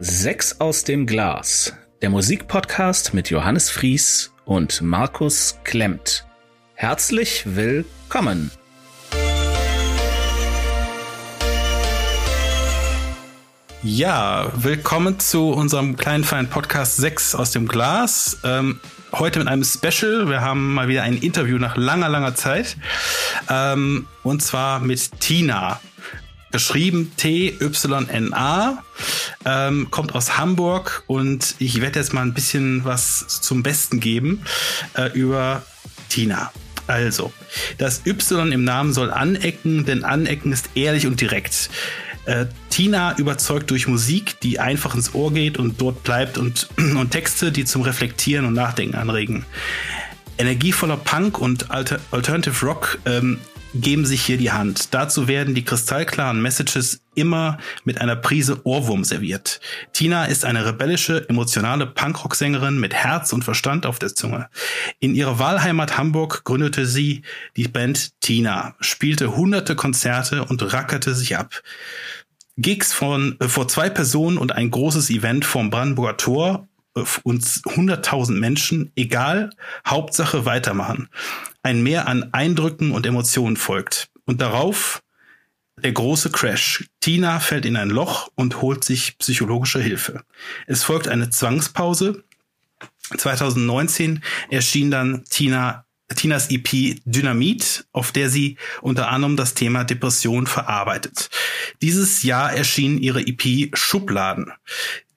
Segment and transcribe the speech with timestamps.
[0.00, 6.26] Sechs aus dem Glas, der Musikpodcast mit Johannes Fries und Markus Klemmt.
[6.74, 8.50] Herzlich willkommen.
[13.84, 18.38] Ja, willkommen zu unserem kleinen feinen Podcast 6 aus dem Glas.
[18.42, 18.80] Ähm,
[19.12, 20.28] heute mit einem Special.
[20.28, 22.76] Wir haben mal wieder ein Interview nach langer, langer Zeit.
[23.48, 25.78] Ähm, und zwar mit Tina.
[26.54, 28.84] Geschrieben T-Y-N-A.
[29.44, 34.44] Ähm, kommt aus Hamburg und ich werde jetzt mal ein bisschen was zum Besten geben
[34.96, 35.64] äh, über
[36.08, 36.52] Tina.
[36.86, 37.32] Also,
[37.78, 41.70] das Y im Namen soll anecken, denn anecken ist ehrlich und direkt.
[42.26, 47.10] Äh, Tina überzeugt durch Musik, die einfach ins Ohr geht und dort bleibt und, und
[47.10, 49.44] Texte, die zum Reflektieren und Nachdenken anregen.
[50.38, 53.40] Energievoller Punk und Alter Alternative Rock ähm,
[53.74, 54.94] geben sich hier die Hand.
[54.94, 59.60] Dazu werden die kristallklaren Messages immer mit einer Prise Ohrwurm serviert.
[59.92, 64.48] Tina ist eine rebellische, emotionale Punkrock-Sängerin mit Herz und Verstand auf der Zunge.
[65.00, 67.22] In ihrer Wahlheimat Hamburg gründete sie
[67.56, 71.62] die Band Tina, spielte hunderte Konzerte und rackerte sich ab.
[72.56, 77.62] Gigs von, äh, vor zwei Personen und ein großes Event vom Brandenburger Tor äh, uns
[77.64, 79.50] 100.000 Menschen, egal,
[79.86, 81.08] Hauptsache weitermachen.
[81.64, 84.10] Ein Mehr an Eindrücken und Emotionen folgt.
[84.26, 85.02] Und darauf
[85.82, 86.84] der große Crash.
[87.00, 90.22] Tina fällt in ein Loch und holt sich psychologische Hilfe.
[90.66, 92.22] Es folgt eine Zwangspause.
[93.16, 100.46] 2019 erschien dann Tina Tinas EP Dynamit, auf der sie unter anderem das Thema Depression
[100.46, 101.30] verarbeitet.
[101.80, 104.52] Dieses Jahr erschien ihre EP Schubladen,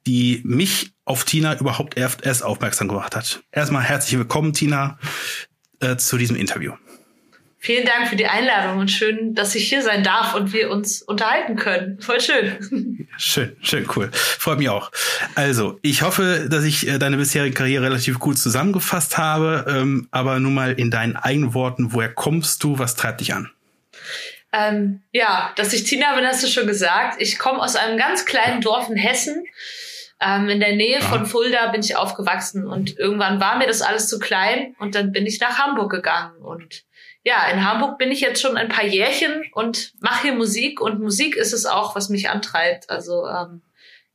[0.07, 3.43] die mich auf Tina überhaupt erst aufmerksam gemacht hat.
[3.51, 4.97] Erstmal herzlich willkommen, Tina,
[5.79, 6.73] äh, zu diesem Interview.
[7.59, 11.01] Vielen Dank für die Einladung und schön, dass ich hier sein darf und wir uns
[11.01, 11.99] unterhalten können.
[11.99, 13.07] Voll schön.
[13.17, 14.11] Schön, schön, cool.
[14.13, 14.91] Freut mich auch.
[15.33, 20.39] Also, ich hoffe, dass ich äh, deine bisherige Karriere relativ gut zusammengefasst habe, ähm, aber
[20.39, 23.49] nun mal in deinen eigenen Worten, woher kommst du, was treibt dich an?
[24.53, 27.21] Ähm, ja, dass ich Tina bin, hast du schon gesagt.
[27.21, 29.45] Ich komme aus einem ganz kleinen Dorf in Hessen.
[30.19, 34.07] Ähm, in der Nähe von Fulda bin ich aufgewachsen und irgendwann war mir das alles
[34.07, 36.85] zu klein und dann bin ich nach Hamburg gegangen und
[37.27, 41.01] ja, in Hamburg bin ich jetzt schon ein paar Jährchen und mache hier Musik und
[41.01, 42.89] Musik ist es auch, was mich antreibt.
[42.89, 43.61] Also ähm,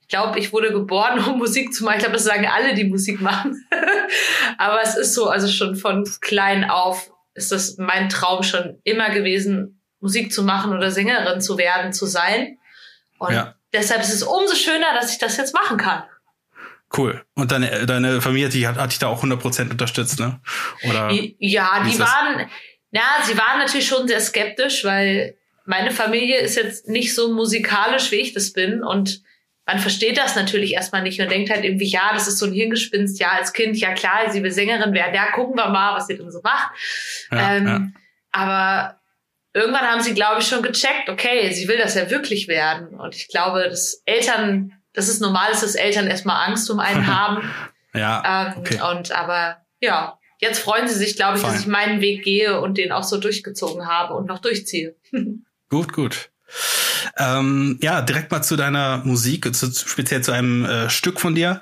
[0.01, 1.97] ich glaube, ich wurde geboren, um Musik zu machen.
[1.97, 3.62] Ich glaube, das sagen alle, die Musik machen.
[4.59, 9.11] Aber es ist so, also schon von klein auf ist das mein Traum schon immer
[9.11, 12.59] gewesen, Musik zu machen oder Sängerin zu werden, zu sein.
[13.19, 13.55] Und ja.
[13.72, 16.05] Deshalb ist es umso schöner, dass ich das jetzt machen kann.
[16.97, 17.25] Cool.
[17.34, 20.41] Und deine, deine Familie die hat, hat dich da auch 100% unterstützt, ne?
[20.88, 22.50] Oder ja, die waren,
[22.91, 28.11] ja, sie waren natürlich schon sehr skeptisch, weil meine Familie ist jetzt nicht so musikalisch,
[28.11, 28.82] wie ich das bin.
[28.82, 29.22] Und
[29.65, 32.53] man versteht das natürlich erstmal nicht und denkt halt irgendwie, ja, das ist so ein
[32.53, 36.09] Hirngespinst, ja, als Kind, ja klar, sie will Sängerin werden, ja, gucken wir mal, was
[36.09, 36.72] sie denn so macht.
[37.31, 37.81] Ja, ähm, ja.
[38.32, 39.02] Aber
[39.55, 42.89] irgendwann haben sie, glaube ich, schon gecheckt, okay, sie will das ja wirklich werden.
[42.99, 47.51] Und ich glaube, dass Eltern, das ist normal, dass Eltern erstmal Angst um einen haben.
[47.95, 48.53] ja.
[48.55, 48.81] Ähm, okay.
[48.91, 51.53] Und aber ja, jetzt freuen sie sich, glaube ich, Fein.
[51.53, 54.97] dass ich meinen Weg gehe und den auch so durchgezogen habe und noch durchziehe.
[55.69, 56.31] gut, gut.
[57.19, 61.61] Ähm, ja, direkt mal zu deiner Musik, zu, speziell zu einem äh, Stück von dir.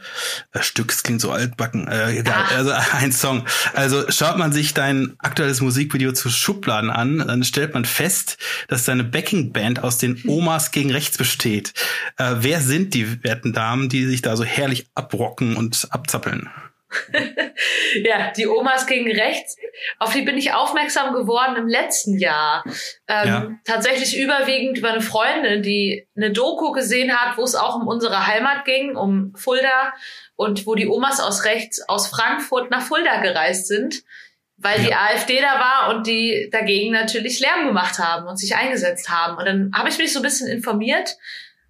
[0.52, 1.88] Äh, Stück, es klingt so altbacken.
[1.88, 2.56] Äh, egal, ah.
[2.56, 3.44] also ein Song.
[3.74, 8.84] Also schaut man sich dein aktuelles Musikvideo zu Schubladen an, dann stellt man fest, dass
[8.84, 11.74] deine Backing-Band aus den Omas gegen rechts besteht.
[12.16, 16.48] Äh, wer sind die werten Damen, die sich da so herrlich abrocken und abzappeln?
[18.04, 19.56] ja, die Omas gegen rechts.
[19.98, 22.64] Auf die bin ich aufmerksam geworden im letzten Jahr.
[23.06, 23.50] Ähm, ja.
[23.64, 28.26] Tatsächlich überwiegend über eine Freundin, die eine Doku gesehen hat, wo es auch um unsere
[28.26, 29.92] Heimat ging, um Fulda
[30.36, 34.02] und wo die Omas aus rechts aus Frankfurt nach Fulda gereist sind,
[34.56, 34.86] weil ja.
[34.86, 39.36] die AfD da war und die dagegen natürlich Lärm gemacht haben und sich eingesetzt haben.
[39.36, 41.16] Und dann habe ich mich so ein bisschen informiert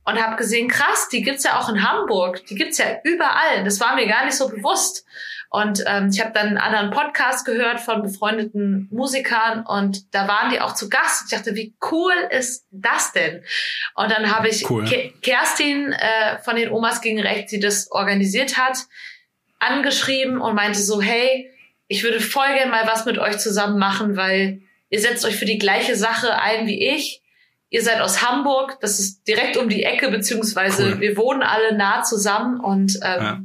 [0.04, 3.64] und habe gesehen, krass, die gibt's ja auch in Hamburg, die gibt's ja überall.
[3.64, 5.04] Das war mir gar nicht so bewusst.
[5.52, 10.50] Und ähm, ich habe dann einen anderen Podcast gehört von befreundeten Musikern und da waren
[10.50, 11.24] die auch zu Gast.
[11.24, 13.42] Ich dachte, wie cool ist das denn?
[13.96, 14.88] Und dann habe ich cool.
[15.22, 18.78] Kerstin äh, von den Omas gegen Rechts, die das organisiert hat,
[19.58, 21.50] angeschrieben und meinte so, hey,
[21.88, 25.46] ich würde voll gern mal was mit euch zusammen machen, weil ihr setzt euch für
[25.46, 27.19] die gleiche Sache ein wie ich
[27.70, 31.00] Ihr seid aus Hamburg, das ist direkt um die Ecke, beziehungsweise cool.
[31.00, 33.40] wir wohnen alle nah zusammen und ähm, ja.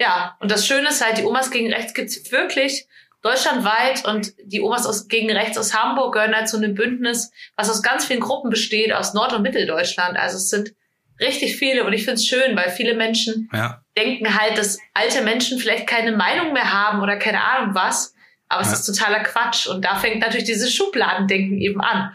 [0.00, 2.86] ja, und das Schöne ist halt, die Omas gegen Rechts gibt's wirklich
[3.22, 7.70] deutschlandweit und die Omas aus, gegen Rechts aus Hamburg gehören halt zu einem Bündnis, was
[7.70, 10.18] aus ganz vielen Gruppen besteht, aus Nord- und Mitteldeutschland.
[10.18, 10.74] Also es sind
[11.22, 11.84] Richtig viele.
[11.84, 13.80] Und ich finde es schön, weil viele Menschen ja.
[13.96, 18.14] denken halt, dass alte Menschen vielleicht keine Meinung mehr haben oder keine Ahnung was.
[18.52, 18.70] Aber ja.
[18.70, 19.66] es ist totaler Quatsch.
[19.66, 22.12] Und da fängt natürlich dieses Schubladendenken eben an.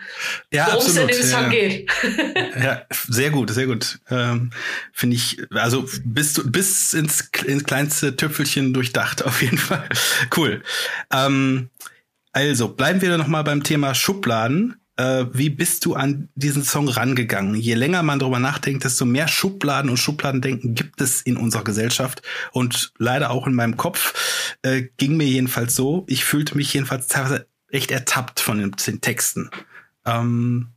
[0.53, 1.49] Ja, worum es in dem Song ja.
[1.49, 1.89] geht.
[2.63, 3.99] ja, sehr gut, sehr gut.
[4.11, 4.51] Ähm,
[4.93, 9.89] Finde ich, also bis, bis ins, ins kleinste Tüpfelchen durchdacht, auf jeden Fall.
[10.35, 10.61] Cool.
[11.11, 11.69] Ähm,
[12.33, 16.89] also, bleiben wir noch mal beim Thema Schubladen äh, wie bist du an diesen Song
[16.89, 17.55] rangegangen?
[17.55, 22.21] Je länger man darüber nachdenkt, desto mehr Schubladen und Schubladendenken gibt es in unserer Gesellschaft
[22.51, 26.03] und leider auch in meinem Kopf äh, ging mir jedenfalls so.
[26.07, 29.51] Ich fühlte mich jedenfalls teilweise echt ertappt von den, den Texten.
[30.05, 30.73] Ähm,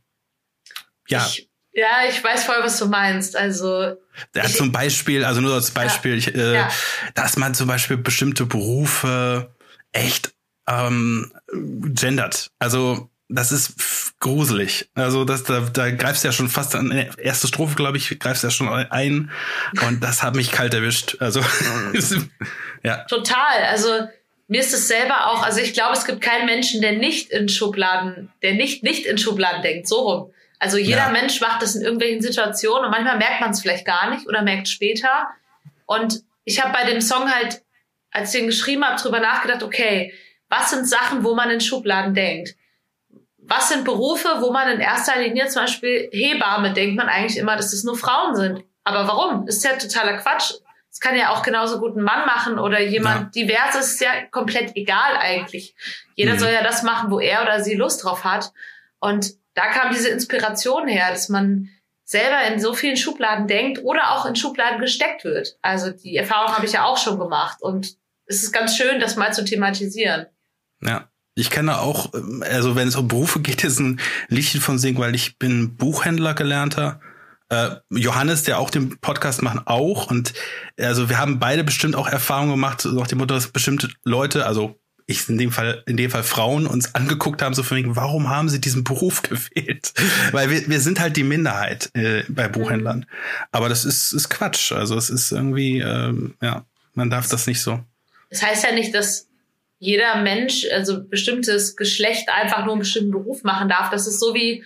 [1.07, 1.25] ja.
[1.25, 3.35] Ich, ja, ich weiß voll, was du meinst.
[3.35, 3.95] Also
[4.35, 6.71] ja, ich, zum Beispiel, also nur als Beispiel, ja, ich, äh, ja.
[7.15, 9.55] dass man zum Beispiel bestimmte Berufe
[9.93, 10.33] echt
[10.67, 12.51] ähm, gendert.
[12.59, 13.73] Also das ist
[14.21, 14.89] gruselig.
[14.95, 18.43] Also das, da, da greifst du ja schon fast an erste Strophe, glaube ich, greifst
[18.43, 19.31] du ja schon ein.
[19.85, 21.17] Und das hat mich kalt erwischt.
[21.19, 21.41] Also
[22.83, 23.03] ja.
[23.05, 23.63] Total.
[23.69, 24.07] Also
[24.47, 27.49] mir ist es selber auch, also ich glaube, es gibt keinen Menschen, der nicht in
[27.49, 30.33] Schubladen, der nicht nicht in Schubladen denkt, so rum.
[30.59, 31.09] Also jeder ja.
[31.09, 34.43] Mensch macht das in irgendwelchen Situationen und manchmal merkt man es vielleicht gar nicht oder
[34.43, 35.27] merkt später.
[35.87, 37.63] Und ich habe bei dem Song halt,
[38.11, 40.13] als ich den geschrieben habe, drüber nachgedacht, okay,
[40.49, 42.55] was sind Sachen, wo man in Schubladen denkt?
[43.43, 47.55] Was sind Berufe, wo man in erster Linie zum Beispiel Hebamme denkt man eigentlich immer,
[47.55, 48.63] dass es nur Frauen sind.
[48.83, 49.47] Aber warum?
[49.47, 50.53] Ist ja totaler Quatsch.
[50.89, 53.43] Das kann ja auch genauso gut ein Mann machen oder jemand ja.
[53.43, 55.75] diverses, ist ja komplett egal eigentlich.
[56.15, 56.39] Jeder mhm.
[56.39, 58.51] soll ja das machen, wo er oder sie Lust drauf hat.
[58.99, 61.69] Und da kam diese Inspiration her, dass man
[62.03, 65.57] selber in so vielen Schubladen denkt oder auch in Schubladen gesteckt wird.
[65.61, 67.95] Also die Erfahrung habe ich ja auch schon gemacht und
[68.25, 70.27] es ist ganz schön, das mal zu thematisieren.
[70.81, 71.09] Ja.
[71.33, 72.11] Ich kenne auch,
[72.41, 76.33] also wenn es um Berufe geht, ist ein Liedchen von singen, weil ich bin Buchhändler
[76.33, 76.99] gelernter.
[77.49, 80.09] Äh, Johannes, der auch den Podcast macht, auch.
[80.09, 80.33] Und
[80.77, 84.77] also wir haben beide bestimmt auch Erfahrungen gemacht, nach dem Motto, dass bestimmte Leute, also
[85.07, 88.29] ich in dem Fall, in dem Fall Frauen uns angeguckt haben, so von wegen, warum
[88.29, 89.93] haben sie diesen Beruf gewählt?
[90.31, 93.05] Weil wir, wir sind halt die Minderheit äh, bei Buchhändlern.
[93.51, 94.71] Aber das ist, ist Quatsch.
[94.71, 97.79] Also es ist irgendwie, ähm, ja, man darf das nicht so.
[98.29, 99.27] Das heißt ja nicht, dass
[99.81, 103.89] jeder Mensch, also bestimmtes Geschlecht einfach nur einen bestimmten Beruf machen darf.
[103.89, 104.63] Das ist so wie,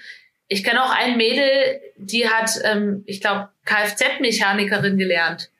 [0.49, 5.51] ich kenne auch ein Mädel, die hat, ähm, ich glaube, Kfz-Mechanikerin gelernt.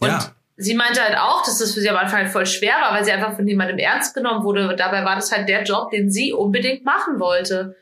[0.00, 0.32] Und ja.
[0.56, 3.04] sie meinte halt auch, dass das für sie am Anfang halt voll schwer war, weil
[3.04, 4.68] sie einfach von niemandem ernst genommen wurde.
[4.68, 7.76] Und dabei war das halt der Job, den sie unbedingt machen wollte.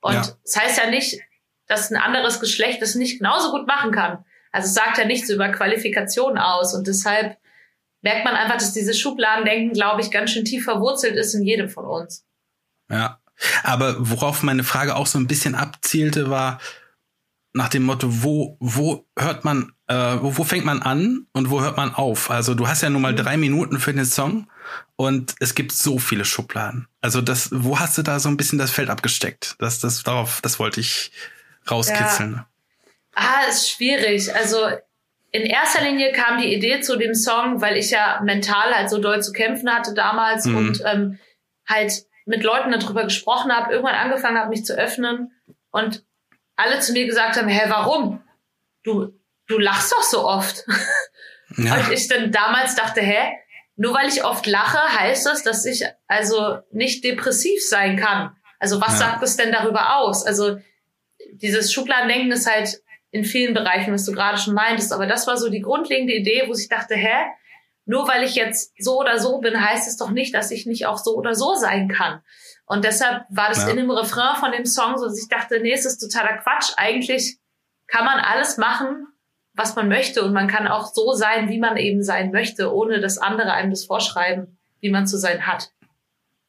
[0.00, 0.22] Und ja.
[0.44, 1.18] das heißt ja nicht,
[1.66, 4.24] dass ein anderes Geschlecht das nicht genauso gut machen kann.
[4.52, 6.74] Also es sagt ja nichts über Qualifikationen aus.
[6.74, 7.36] Und deshalb
[8.02, 11.68] merkt man einfach, dass dieses Schubladendenken, glaube ich, ganz schön tief verwurzelt ist in jedem
[11.68, 12.24] von uns.
[12.90, 13.20] Ja.
[13.62, 16.58] Aber worauf meine Frage auch so ein bisschen abzielte, war
[17.52, 21.60] nach dem Motto, wo, wo hört man, äh, wo, wo fängt man an und wo
[21.60, 22.30] hört man auf?
[22.30, 23.16] Also du hast ja nun mal mhm.
[23.16, 24.48] drei Minuten für den Song
[24.96, 26.88] und es gibt so viele Schubladen.
[27.00, 29.56] Also das, wo hast du da so ein bisschen das Feld abgesteckt?
[29.58, 31.10] Das, das, darauf, das wollte ich
[31.70, 32.34] rauskitzeln.
[32.34, 32.48] Ja.
[33.14, 34.34] Ah, ist schwierig.
[34.34, 34.58] Also
[35.30, 38.98] in erster Linie kam die Idee zu dem Song, weil ich ja mental halt so
[38.98, 40.56] doll zu kämpfen hatte damals mhm.
[40.56, 41.18] und ähm,
[41.66, 45.32] halt mit Leuten darüber gesprochen habe, irgendwann angefangen habe, mich zu öffnen
[45.70, 46.04] und
[46.56, 48.22] alle zu mir gesagt haben, hä, warum?
[48.84, 49.12] Du,
[49.46, 50.64] du lachst doch so oft.
[51.56, 51.76] Ja.
[51.76, 53.32] Und ich dann damals dachte, hä,
[53.76, 58.36] nur weil ich oft lache, heißt das, dass ich also nicht depressiv sein kann.
[58.58, 59.06] Also was ja.
[59.06, 60.26] sagt es denn darüber aus?
[60.26, 60.58] Also
[61.32, 64.92] dieses Schubladendenken ist halt in vielen Bereichen, was du gerade schon meintest.
[64.92, 67.26] Aber das war so die grundlegende Idee, wo ich dachte, hä,
[67.84, 70.86] nur weil ich jetzt so oder so bin, heißt es doch nicht, dass ich nicht
[70.86, 72.20] auch so oder so sein kann.
[72.66, 73.70] Und deshalb war das ja.
[73.70, 76.72] in dem Refrain von dem Song so, dass ich dachte, nee, es ist totaler Quatsch.
[76.76, 77.38] Eigentlich
[77.86, 79.06] kann man alles machen,
[79.54, 80.22] was man möchte.
[80.22, 83.70] Und man kann auch so sein, wie man eben sein möchte, ohne dass andere einem
[83.70, 85.72] das vorschreiben, wie man zu sein hat.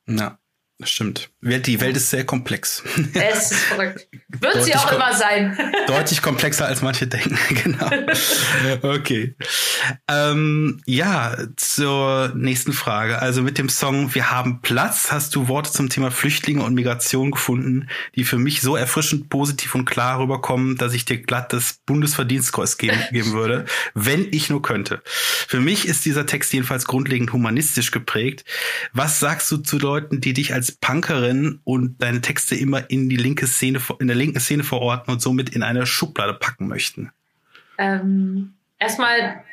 [0.08, 0.38] Ja.
[0.82, 1.30] Das stimmt.
[1.42, 2.84] Die Welt ist sehr komplex.
[3.14, 4.08] Es ist verrückt.
[4.30, 5.58] Wird sie auch immer sein.
[5.88, 7.90] deutlich komplexer als manche denken, genau.
[8.82, 9.36] Okay.
[10.08, 13.20] Ähm, ja, zur nächsten Frage.
[13.20, 17.32] Also mit dem Song Wir haben Platz hast du Worte zum Thema Flüchtlinge und Migration
[17.32, 21.80] gefunden, die für mich so erfrischend positiv und klar rüberkommen, dass ich dir glatt das
[21.86, 25.02] Bundesverdienstkreuz geben, geben würde, wenn ich nur könnte.
[25.04, 28.46] Für mich ist dieser Text jedenfalls grundlegend humanistisch geprägt.
[28.94, 33.18] Was sagst du zu Leuten, die dich als Punkerin und deine Texte immer in die
[33.18, 37.12] linke Szene, in der linken Szene verorten und somit in eine Schublade packen möchten?
[37.78, 39.44] Ähm, erstmal,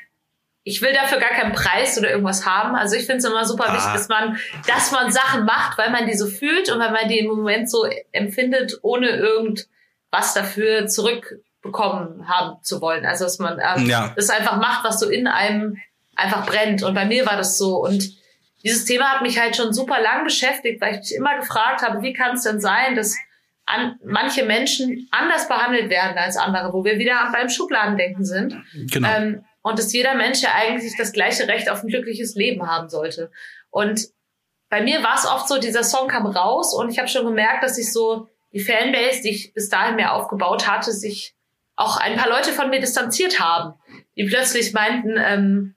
[0.65, 2.75] ich will dafür gar keinen Preis oder irgendwas haben.
[2.75, 3.75] Also ich finde es immer super ah.
[3.75, 7.09] wichtig, dass man, dass man Sachen macht, weil man die so fühlt und weil man
[7.09, 13.05] die im Moment so empfindet, ohne irgendwas dafür zurück bekommen haben zu wollen.
[13.05, 14.13] Also dass man ähm, Ja.
[14.17, 15.79] das einfach macht, was so in einem
[16.17, 16.83] einfach brennt.
[16.83, 17.77] Und bei mir war das so.
[17.85, 18.17] Und
[18.65, 22.03] dieses Thema hat mich halt schon super lang beschäftigt, weil ich mich immer gefragt habe,
[22.03, 23.17] wie kann es denn sein, dass
[23.67, 28.57] an, manche Menschen anders behandelt werden als andere, wo wir wieder beim Schubladendenken sind.
[28.91, 29.09] Genau.
[29.09, 32.89] Ähm, und dass jeder Mensch ja eigentlich das gleiche Recht auf ein glückliches Leben haben
[32.89, 33.31] sollte.
[33.71, 34.09] Und
[34.69, 37.63] bei mir war es oft so, dieser Song kam raus und ich habe schon gemerkt,
[37.63, 41.35] dass sich so die Fanbase, die ich bis dahin mir aufgebaut hatte, sich
[41.77, 43.75] auch ein paar Leute von mir distanziert haben,
[44.17, 45.75] die plötzlich meinten, ähm,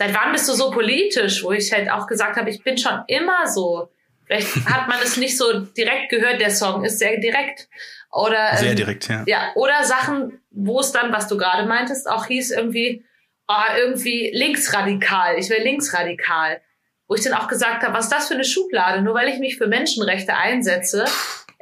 [0.00, 1.44] seit wann bist du so politisch?
[1.44, 3.90] Wo ich halt auch gesagt habe, ich bin schon immer so.
[4.24, 7.68] Vielleicht hat man es nicht so direkt gehört, der Song ist sehr direkt.
[8.10, 9.22] Oder, Sehr ähm, direkt, ja.
[9.26, 13.04] ja, oder Sachen, wo es dann, was du gerade meintest, auch hieß irgendwie,
[13.46, 16.60] oh, irgendwie linksradikal, ich will linksradikal.
[17.06, 19.02] Wo ich dann auch gesagt habe, was ist das für eine Schublade?
[19.02, 21.04] Nur weil ich mich für Menschenrechte einsetze,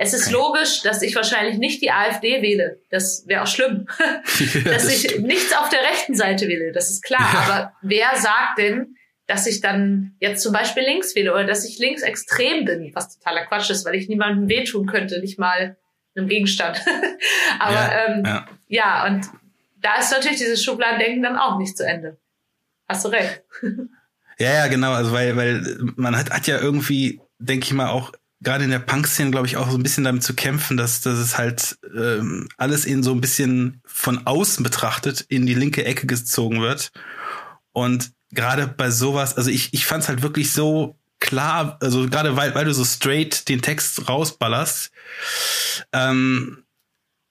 [0.00, 0.32] es ist Okay.
[0.34, 2.78] logisch, dass ich wahrscheinlich nicht die AfD wähle.
[2.90, 3.86] Das wäre auch schlimm.
[3.98, 5.26] dass Das ich stimmt.
[5.26, 7.20] nichts auf der rechten Seite wähle, das ist klar.
[7.32, 7.40] Ja.
[7.40, 8.94] Aber wer sagt denn,
[9.26, 13.44] dass ich dann jetzt zum Beispiel links wähle oder dass ich linksextrem bin, was totaler
[13.46, 15.76] Quatsch ist, weil ich niemandem wehtun könnte, nicht mal
[16.16, 16.80] einem Gegenstand.
[17.58, 18.46] Aber Ja, ähm, ja.
[18.68, 19.26] ja, und
[19.80, 22.16] da ist natürlich dieses Schubladendenken dann auch nicht zu Ende.
[22.88, 23.42] Hast du recht.
[24.38, 24.92] Ja, ja, genau.
[24.92, 28.78] Also weil, weil man hat, hat ja irgendwie, denke ich mal, auch gerade in der
[28.78, 32.48] Punk-Szene, glaube ich, auch so ein bisschen damit zu kämpfen, dass, dass es halt ähm,
[32.56, 36.92] alles in so ein bisschen von außen betrachtet in die linke Ecke gezogen wird.
[37.72, 42.36] Und gerade bei sowas, also ich, ich fand es halt wirklich so klar, also gerade
[42.36, 44.90] weil, weil du so straight den Text rausballerst,
[45.92, 46.64] ähm,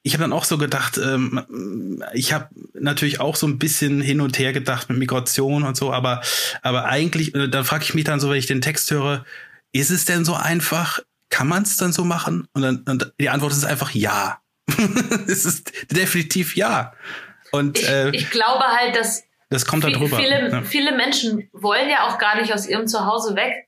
[0.04, 4.22] ich habe dann auch so gedacht, ähm, ich habe natürlich auch so ein bisschen hin
[4.22, 6.22] und her gedacht mit Migration und so, aber,
[6.62, 9.26] aber eigentlich, dann frage ich mich dann so, wenn ich den Text höre,
[9.80, 11.00] ist es denn so einfach?
[11.30, 12.48] Kann man es dann so machen?
[12.54, 14.42] Und dann und die Antwort ist einfach ja.
[15.28, 16.94] es ist definitiv ja.
[17.52, 20.18] Und Ich, äh, ich glaube halt, dass das kommt da drüber.
[20.18, 20.62] Viele, ja.
[20.62, 23.68] viele Menschen wollen ja auch gar nicht aus ihrem Zuhause weg.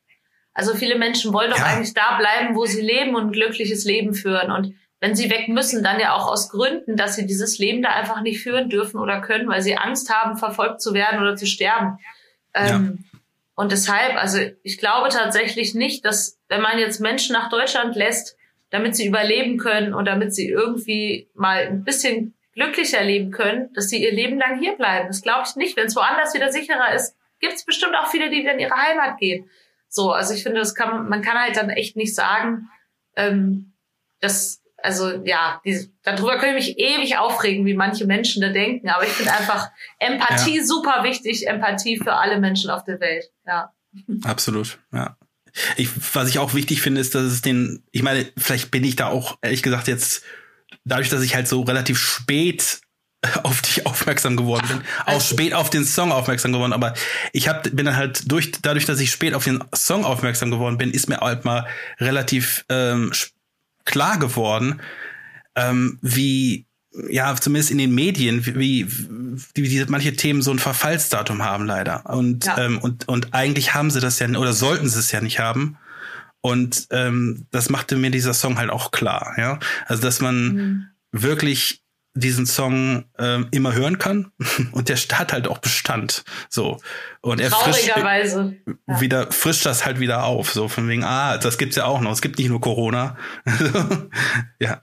[0.53, 1.65] Also viele Menschen wollen doch Ja.
[1.65, 4.51] eigentlich da bleiben, wo sie leben und ein glückliches Leben führen.
[4.51, 7.91] Und wenn sie weg müssen, dann ja auch aus Gründen, dass sie dieses Leben da
[7.91, 11.45] einfach nicht führen dürfen oder können, weil sie Angst haben, verfolgt zu werden oder zu
[11.45, 11.97] sterben.
[12.53, 13.05] Ähm,
[13.59, 18.37] Und deshalb, also ich glaube tatsächlich nicht, dass wenn man jetzt Menschen nach Deutschland lässt,
[18.69, 23.89] damit sie überleben können und damit sie irgendwie mal ein bisschen glücklicher leben können, dass
[23.89, 25.07] sie ihr Leben lang hier bleiben.
[25.07, 25.75] Das glaube ich nicht.
[25.75, 28.75] Wenn es woanders wieder sicherer ist, gibt es bestimmt auch viele, die wieder in ihre
[28.75, 29.49] Heimat gehen.
[29.89, 32.69] So, also ich finde, das kann man, kann halt dann echt nicht sagen,
[33.17, 33.73] ähm,
[34.21, 38.89] dass, also ja, die, darüber kann ich mich ewig aufregen, wie manche Menschen da denken.
[38.89, 39.69] Aber ich finde einfach
[39.99, 43.25] Empathie super wichtig, Empathie für alle Menschen auf der Welt.
[43.45, 43.71] Ja.
[44.23, 45.17] Absolut, ja.
[45.77, 48.95] Ich, was ich auch wichtig finde, ist, dass es den, ich meine, vielleicht bin ich
[48.95, 50.23] da auch, ehrlich gesagt, jetzt,
[50.85, 52.81] dadurch, dass ich halt so relativ spät
[53.43, 56.93] auf dich aufmerksam geworden bin, auch Also- spät auf den Song aufmerksam geworden, aber
[57.33, 60.77] ich hab, bin dann halt durch, dadurch, dass ich spät auf den Song aufmerksam geworden
[60.77, 61.67] bin, ist mir halt mal
[61.99, 63.31] relativ ähm, sch-
[63.85, 64.81] klar geworden,
[65.55, 66.65] ähm, wie
[67.09, 68.87] ja, zumindest in den Medien, wie, wie,
[69.53, 72.05] wie diese, manche Themen so ein Verfallsdatum haben leider.
[72.09, 72.57] Und, Ja.
[72.57, 75.77] ähm, und, und eigentlich haben sie das ja, oder sollten sie es ja nicht haben.
[76.41, 79.59] Und ähm, das machte mir dieser Song halt auch klar, ja.
[79.85, 80.85] Also dass man Mhm.
[81.11, 84.31] wirklich diesen Song ähm, immer hören kann
[84.71, 86.23] und der hat halt auch Bestand.
[86.49, 86.79] So.
[87.21, 88.55] Und er frischt Traurigerweise.
[88.87, 89.01] Ja.
[89.01, 90.51] wieder frischt das halt wieder auf.
[90.51, 92.11] So von wegen, ah, das gibt's ja auch noch.
[92.11, 93.17] Es gibt nicht nur Corona.
[94.59, 94.81] ja,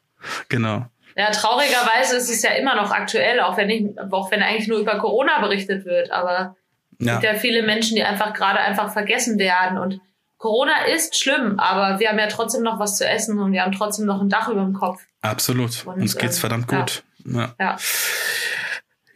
[0.49, 0.87] genau.
[1.17, 4.79] Ja, traurigerweise ist es ja immer noch aktuell, auch wenn, ich, auch wenn eigentlich nur
[4.79, 6.11] über Corona berichtet wird.
[6.11, 6.57] Aber
[6.99, 7.15] es Ja.
[7.15, 9.79] gibt ja viele Menschen, die einfach gerade einfach vergessen werden.
[9.79, 10.01] Und
[10.37, 13.73] Corona ist schlimm, aber wir haben ja trotzdem noch was zu essen und wir haben
[13.73, 15.03] trotzdem noch ein Dach über dem Kopf.
[15.23, 15.87] Absolut.
[15.87, 17.03] Und, Uns geht's ähm, verdammt gut.
[17.27, 17.77] Ja, Ja.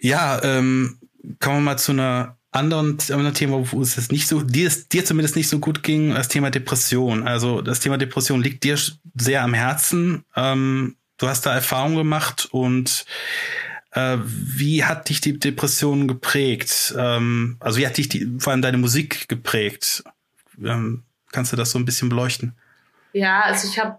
[0.01, 0.99] ja ähm,
[1.39, 4.89] kommen wir mal zu einer anderen, anderen Thema, wo es jetzt nicht so, dir, es-
[4.89, 7.27] dir zumindest nicht so gut ging, das Thema Depression.
[7.29, 8.79] Also das Thema Depression liegt dir
[9.15, 10.25] sehr am Herzen.
[10.35, 13.05] Ähm, du hast da Erfahrungen gemacht und
[13.93, 16.95] äh, wie hat dich die Depression geprägt?
[16.97, 20.03] Ähm, also wie hat dich die, vor allem deine Musik geprägt?
[20.63, 22.55] Ähm, kannst du das so ein bisschen beleuchten?
[23.13, 23.99] Ja, also ich habe,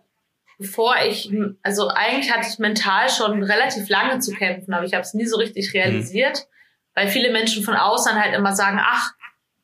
[0.62, 1.30] bevor ich,
[1.64, 5.26] also eigentlich hatte ich mental schon relativ lange zu kämpfen, aber ich habe es nie
[5.26, 6.48] so richtig realisiert,
[6.94, 9.12] weil viele Menschen von außen halt immer sagen, ach,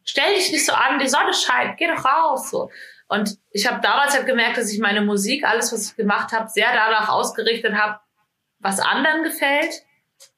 [0.04, 2.50] stell dich nicht so an, die Sonne scheint, geh doch raus.
[2.50, 2.72] So.
[3.08, 6.50] Und ich habe damals halt gemerkt, dass ich meine Musik, alles, was ich gemacht habe,
[6.50, 8.00] sehr danach ausgerichtet habe,
[8.60, 9.84] was anderen gefällt.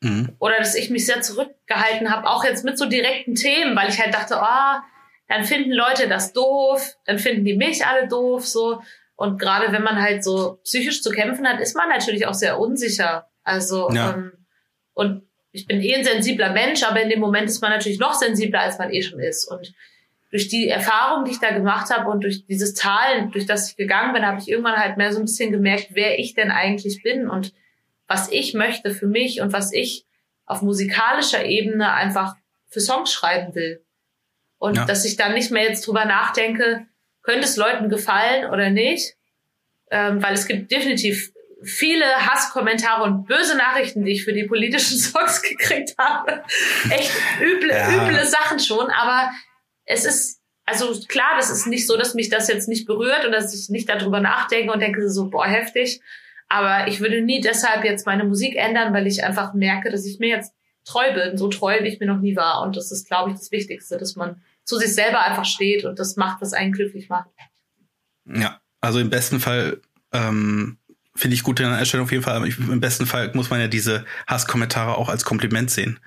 [0.01, 0.36] Mhm.
[0.39, 4.00] Oder dass ich mich sehr zurückgehalten habe, auch jetzt mit so direkten Themen, weil ich
[4.00, 4.80] halt dachte, oh,
[5.30, 8.82] dann finden Leute das doof, dann finden die mich alle doof, so.
[9.20, 12.58] Und gerade wenn man halt so psychisch zu kämpfen hat, ist man natürlich auch sehr
[12.58, 13.28] unsicher.
[13.44, 14.14] Also Ja.
[14.14, 14.32] ähm,
[14.94, 18.14] Und ich bin eh ein sensibler Mensch, aber in dem Moment ist man natürlich noch
[18.14, 19.44] sensibler, als man eh schon ist.
[19.44, 19.74] Und
[20.32, 23.76] durch die Erfahrung, die ich da gemacht habe und durch dieses Tal, durch das ich
[23.76, 27.04] gegangen bin, habe ich irgendwann halt mehr so ein bisschen gemerkt, wer ich denn eigentlich
[27.04, 27.54] bin und
[28.08, 30.06] was ich möchte für mich und was ich
[30.46, 32.36] auf musikalischer Ebene einfach
[32.68, 33.84] für Songs schreiben will.
[34.60, 34.86] Und ja.
[34.86, 36.86] dass ich dann nicht mehr jetzt drüber nachdenke,
[37.22, 39.16] könnte es Leuten gefallen oder nicht,
[39.92, 41.32] ähm, weil es gibt definitiv
[41.64, 46.44] viele Hasskommentare und böse Nachrichten, die ich für die politischen Songs gekriegt habe.
[46.90, 47.12] Echt
[47.42, 48.08] üble, ja.
[48.08, 49.32] üble Sachen schon, aber
[49.86, 53.32] es ist, also klar, das ist nicht so, dass mich das jetzt nicht berührt und
[53.32, 56.02] dass ich nicht darüber nachdenke und denke so, boah, heftig.
[56.48, 60.20] Aber ich würde nie deshalb jetzt meine Musik ändern, weil ich einfach merke, dass ich
[60.20, 60.54] mir jetzt
[60.86, 62.62] treu bin, so treu, wie ich mir noch nie war.
[62.62, 65.98] Und das ist, glaube ich, das Wichtigste, dass man zu sich selber einfach steht und
[65.98, 67.28] das macht, was einen glücklich macht.
[68.26, 69.82] Ja, also im besten Fall
[70.14, 70.78] ähm,
[71.16, 72.36] finde ich gut in der Einstellung auf jeden Fall.
[72.36, 76.00] Aber im besten Fall muss man ja diese Hasskommentare auch als Kompliment sehen.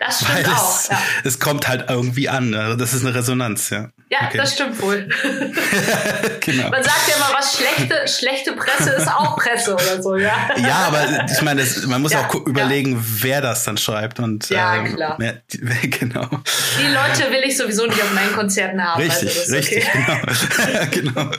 [0.00, 0.80] Das stimmt Weil auch.
[0.80, 1.02] Es, ja.
[1.22, 2.52] es kommt halt irgendwie an.
[2.52, 3.92] Also das ist eine Resonanz, ja.
[4.12, 4.36] Ja, okay.
[4.36, 5.08] das stimmt wohl.
[6.40, 6.68] genau.
[6.68, 10.50] Man sagt ja immer, was schlechte, schlechte Presse ist auch Presse oder so, ja.
[10.58, 12.98] Ja, aber ich meine, das, man muss ja, auch überlegen, ja.
[13.00, 14.20] wer das dann schreibt.
[14.20, 15.16] Und, ja, ähm, klar.
[15.18, 15.40] Mehr,
[15.88, 16.28] genau.
[16.28, 19.02] Die Leute will ich sowieso nicht auf meinen Konzerten haben.
[19.02, 20.88] Also richtig, also richtig, okay.
[20.90, 21.30] genau.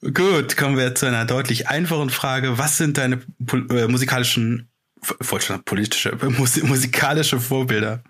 [0.00, 0.14] genau.
[0.14, 2.58] Gut, kommen wir zu einer deutlich einfachen Frage.
[2.58, 3.20] Was sind deine
[3.70, 4.70] äh, musikalischen
[5.40, 6.16] schon politische,
[6.62, 8.02] musikalische Vorbilder.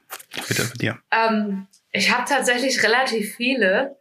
[0.46, 0.98] Bitte mit dir.
[1.10, 3.96] Ähm, ich habe tatsächlich relativ viele.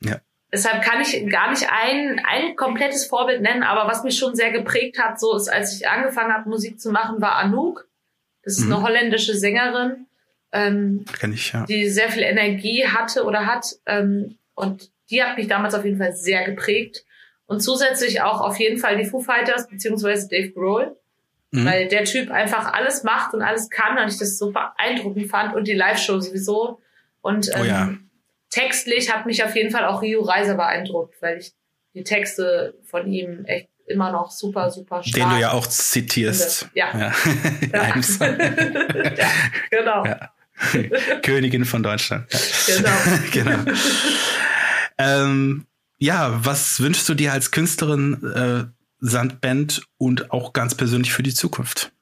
[0.00, 0.20] Ja.
[0.52, 4.52] Deshalb kann ich gar nicht ein, ein komplettes Vorbild nennen, aber was mich schon sehr
[4.52, 7.88] geprägt hat, so ist, als ich angefangen habe, Musik zu machen, war Anouk.
[8.42, 8.74] Das ist mhm.
[8.74, 10.06] eine holländische Sängerin,
[10.52, 11.66] ähm, Kenn ich, ja.
[11.66, 13.66] die sehr viel Energie hatte oder hat.
[13.86, 17.04] Ähm, und die hat mich damals auf jeden Fall sehr geprägt.
[17.46, 20.96] Und zusätzlich auch auf jeden Fall die Foo Fighters beziehungsweise Dave Grohl.
[21.50, 21.66] Mhm.
[21.66, 25.54] Weil der Typ einfach alles macht und alles kann und ich das so beeindruckend fand
[25.54, 26.80] und die Live-Show sowieso.
[27.26, 27.94] Und ähm, oh ja.
[28.50, 31.52] textlich hat mich auf jeden Fall auch Rio Reiser beeindruckt, weil ich
[31.94, 35.28] die Texte von ihm echt immer noch super, super stark.
[35.28, 36.68] Den du ja auch zitierst.
[36.74, 36.96] Ja.
[36.96, 37.12] Ja.
[37.72, 37.96] ja.
[39.16, 39.28] ja.
[39.70, 40.04] genau.
[41.22, 42.26] Königin von Deutschland.
[42.66, 42.90] Genau.
[43.32, 43.72] genau.
[44.98, 45.66] ähm,
[45.98, 48.64] ja, was wünschst du dir als Künstlerin äh,
[49.00, 51.92] Sandband und auch ganz persönlich für die Zukunft?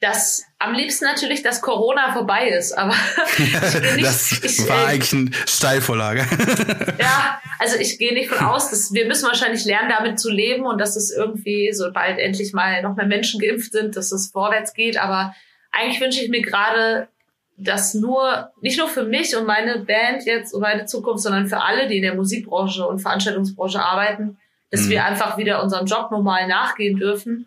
[0.00, 2.94] Das am liebsten natürlich, dass Corona vorbei ist, aber
[3.38, 6.20] nicht, das ich, war äh, eigentlich eine Steilvorlage.
[6.98, 10.66] ja, also ich gehe nicht von aus, dass wir müssen wahrscheinlich lernen, damit zu leben
[10.66, 14.74] und dass es irgendwie, sobald endlich mal noch mehr Menschen geimpft sind, dass es vorwärts
[14.74, 14.98] geht.
[14.98, 15.34] Aber
[15.72, 17.08] eigentlich wünsche ich mir gerade,
[17.56, 21.62] dass nur, nicht nur für mich und meine Band jetzt und meine Zukunft, sondern für
[21.62, 24.36] alle, die in der Musikbranche und Veranstaltungsbranche arbeiten,
[24.70, 24.90] dass mhm.
[24.90, 27.46] wir einfach wieder unserem Job normal nachgehen dürfen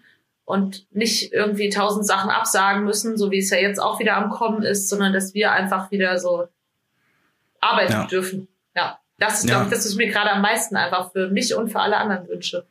[0.49, 4.31] und nicht irgendwie tausend Sachen absagen müssen, so wie es ja jetzt auch wieder am
[4.31, 6.47] Kommen ist, sondern dass wir einfach wieder so
[7.59, 8.07] arbeiten ja.
[8.07, 8.47] dürfen.
[8.75, 9.57] Ja, das ist, ja.
[9.57, 12.27] glaube ich, das ist mir gerade am meisten einfach für mich und für alle anderen
[12.27, 12.65] wünsche.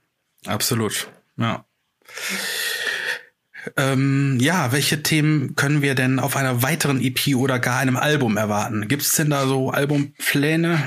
[0.44, 1.64] Absolut, ja.
[3.76, 8.36] Ähm, ja, welche Themen können wir denn auf einer weiteren EP oder gar einem Album
[8.36, 8.88] erwarten?
[8.88, 10.82] Gibt es denn da so Albumpläne?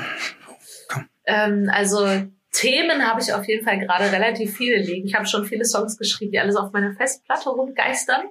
[1.24, 2.06] Ähm, also
[2.52, 5.08] Themen habe ich auf jeden Fall gerade relativ viele liegen.
[5.08, 8.24] Ich habe schon viele Songs geschrieben, die alles auf meiner Festplatte rumgeistern.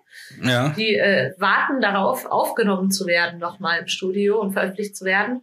[0.42, 0.70] Ja.
[0.76, 5.42] Die äh, warten darauf, aufgenommen zu werden, nochmal im Studio und veröffentlicht zu werden.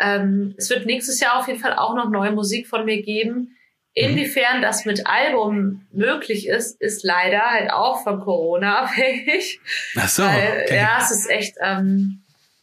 [0.00, 3.56] Ähm, es wird nächstes Jahr auf jeden Fall auch noch neue Musik von mir geben.
[3.94, 9.60] Inwiefern das mit Album möglich ist, ist leider halt auch von Corona abhängig.
[9.96, 10.24] Ach so.
[10.24, 10.76] Weil, okay.
[10.76, 12.22] Ja, es ist echt, ähm,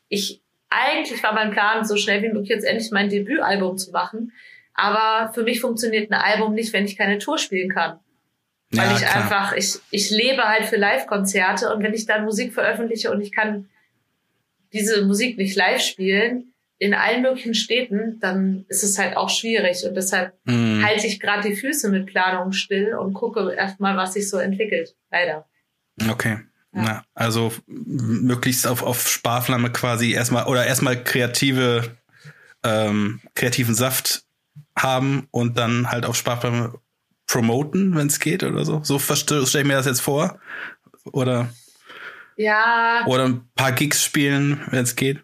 [0.10, 4.34] ich, eigentlich war mein Plan, so schnell wie möglich jetzt endlich mein Debütalbum zu machen.
[4.73, 7.99] Aber für mich funktioniert ein Album nicht, wenn ich keine Tour spielen kann.
[8.71, 9.15] Weil ja, ich klar.
[9.15, 13.31] einfach, ich, ich lebe halt für Live-Konzerte und wenn ich dann Musik veröffentliche und ich
[13.31, 13.69] kann
[14.73, 19.86] diese Musik nicht live spielen, in allen möglichen Städten, dann ist es halt auch schwierig.
[19.86, 20.83] Und deshalb mm.
[20.83, 24.95] halte ich gerade die Füße mit Planung still und gucke erstmal, was sich so entwickelt.
[25.09, 25.47] Leider.
[26.09, 26.39] Okay.
[26.75, 26.81] Ja.
[26.81, 31.95] Na, also möglichst auf, auf Sparflamme quasi erstmal oder erstmal kreative,
[32.63, 34.23] ähm, kreativen Saft
[34.77, 36.73] haben und dann halt auf Sparplan
[37.27, 38.81] promoten, wenn es geht oder so.
[38.83, 40.39] So stelle ich mir das jetzt vor.
[41.12, 41.49] Oder
[42.36, 43.05] ja.
[43.07, 45.23] Oder ein paar Gigs spielen, wenn es geht.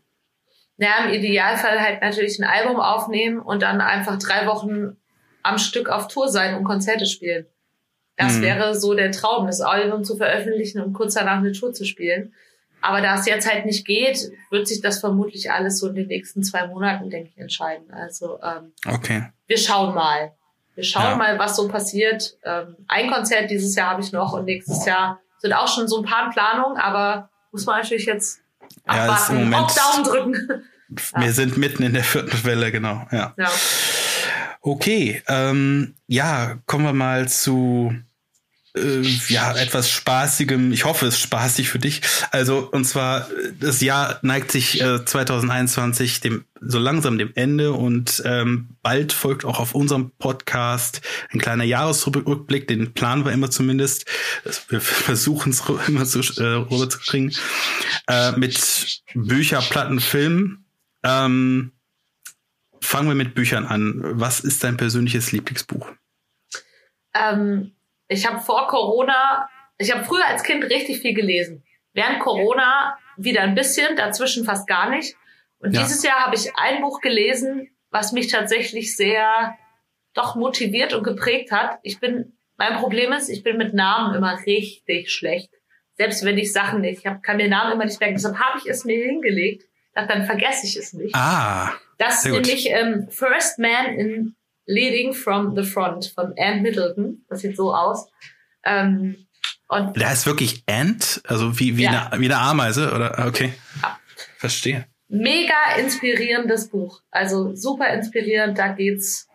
[0.77, 4.95] Ja, im Idealfall halt natürlich ein Album aufnehmen und dann einfach drei Wochen
[5.43, 7.47] am Stück auf Tour sein und Konzerte spielen.
[8.15, 8.41] Das mhm.
[8.43, 12.33] wäre so der Traum, das Album zu veröffentlichen und kurz danach eine Tour zu spielen.
[12.81, 16.07] Aber da es jetzt halt nicht geht, wird sich das vermutlich alles so in den
[16.07, 17.91] nächsten zwei Monaten, denke ich, entscheiden.
[17.91, 19.23] Also ähm, okay.
[19.47, 20.31] wir schauen mal.
[20.75, 21.15] wir schauen ja.
[21.15, 22.37] mal, was so passiert.
[22.43, 25.99] Ähm, ein Konzert dieses Jahr habe ich noch und nächstes Jahr sind auch schon so
[25.99, 28.41] ein paar in Planung, aber muss man natürlich jetzt
[28.85, 30.63] abwarten, ja, Moment, Daumen drücken.
[31.15, 31.31] Wir ja.
[31.33, 33.05] sind mitten in der vierten Welle, genau.
[33.11, 33.35] Ja.
[33.37, 33.51] ja.
[34.61, 37.93] Okay, ähm, ja, kommen wir mal zu
[38.75, 40.71] äh, ja, etwas Spaßigem.
[40.71, 42.01] Ich hoffe, es ist spaßig für dich.
[42.31, 43.27] Also, und zwar,
[43.59, 49.45] das Jahr neigt sich äh, 2021 dem, so langsam dem Ende und ähm, bald folgt
[49.45, 51.01] auch auf unserem Podcast
[51.31, 54.05] ein kleiner Jahresrückblick, den planen wir immer zumindest.
[54.67, 57.35] Wir versuchen es immer zu, äh, rüberzukriegen.
[58.07, 60.65] Äh, mit Bücher, Platten, Filmen.
[61.03, 61.71] Ähm,
[62.81, 64.01] fangen wir mit Büchern an.
[64.03, 65.89] Was ist dein persönliches Lieblingsbuch?
[67.15, 67.71] Ähm
[68.09, 71.63] ich habe vor Corona, ich habe früher als Kind richtig viel gelesen.
[71.93, 75.15] Während Corona wieder ein bisschen, dazwischen fast gar nicht.
[75.59, 75.81] Und ja.
[75.81, 79.57] dieses Jahr habe ich ein Buch gelesen, was mich tatsächlich sehr
[80.13, 81.79] doch motiviert und geprägt hat.
[81.83, 85.51] Ich bin, mein Problem ist, ich bin mit Namen immer richtig schlecht.
[85.95, 88.15] Selbst wenn ich Sachen nicht, ich hab, kann mir Namen immer nicht merken.
[88.15, 89.65] Deshalb habe ich es mir hingelegt.
[89.93, 91.13] Dachte, dann vergesse ich es nicht.
[91.13, 91.73] Ah.
[91.97, 94.35] Das ist nämlich ähm, First Man in
[94.69, 97.25] Leading from the Front von Anne Middleton.
[97.27, 98.07] Das sieht so aus.
[98.63, 99.15] Ähm,
[99.67, 101.21] und Der heißt wirklich Ant?
[101.27, 102.09] Also wie, wie, ja.
[102.11, 102.93] eine, wie eine Ameise?
[102.93, 103.53] Oder okay.
[103.81, 103.97] Ja.
[104.37, 104.85] Verstehe.
[105.07, 107.01] Mega inspirierendes Buch.
[107.09, 108.59] Also super inspirierend.
[108.59, 109.27] Da geht's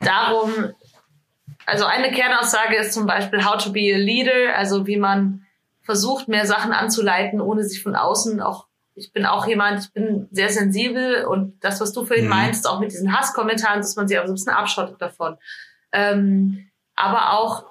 [0.00, 0.72] darum,
[1.66, 5.44] also eine Kernaussage ist zum Beispiel How to be a Leader, also wie man
[5.82, 10.26] versucht, mehr Sachen anzuleiten, ohne sich von außen auch ich bin auch jemand, ich bin
[10.32, 12.30] sehr sensibel und das, was du vorhin mhm.
[12.30, 15.36] meinst, auch mit diesen Hasskommentaren, dass man sich auch so ein bisschen abschottet davon.
[15.92, 17.66] Ähm, aber auch,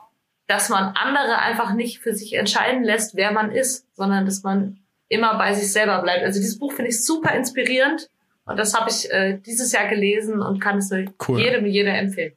[0.47, 4.79] dass man andere einfach nicht für sich entscheiden lässt, wer man ist, sondern dass man
[5.09, 6.23] immer bei sich selber bleibt.
[6.23, 8.09] Also dieses Buch finde ich super inspirierend
[8.45, 10.91] und das habe ich äh, dieses Jahr gelesen und kann es
[11.27, 11.39] cool.
[11.39, 12.33] jedem, jeder empfehlen.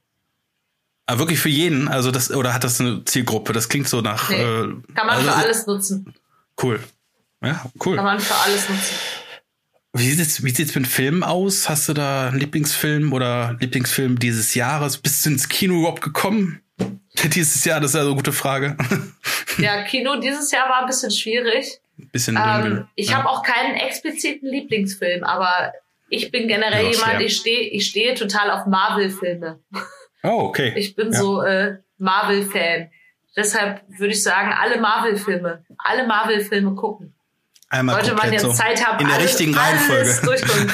[1.05, 1.89] Aber ah, wirklich für jeden?
[1.89, 3.55] Also das, oder hat das eine Zielgruppe?
[3.55, 4.29] Das klingt so nach.
[4.29, 6.15] Nee, äh, kann man also, für alles nutzen.
[6.63, 6.81] Cool.
[7.43, 7.97] Ja, cool.
[7.97, 8.97] Kann man für alles nutzen.
[9.95, 11.69] Wie sieht's, wie sieht's mit Filmen aus?
[11.69, 14.99] Hast du da einen Lieblingsfilm oder Lieblingsfilm dieses Jahres?
[14.99, 16.63] Bist du ins Kino überhaupt gekommen?
[17.35, 18.77] Dieses Jahr, das ist ja so eine gute Frage.
[19.59, 21.81] Ja, Kino dieses Jahr war ein bisschen schwierig.
[21.99, 23.17] Ein bisschen ähm, Ich ja.
[23.17, 25.73] habe auch keinen expliziten Lieblingsfilm, aber
[26.09, 29.59] ich bin generell ja, jemand, ich stehe ich stehe total auf Marvel-Filme.
[30.23, 30.75] Oh, okay.
[30.77, 31.19] Ich bin ja.
[31.19, 32.91] so äh, Marvel-Fan.
[33.37, 37.15] Deshalb würde ich sagen, alle Marvel-Filme, alle Marvel-Filme gucken.
[37.71, 40.21] Einmal Sollte man jetzt so Zeit haben, in der alles, richtigen Reihenfolge.